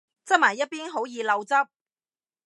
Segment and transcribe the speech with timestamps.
[0.25, 1.53] 側埋一邊好易漏汁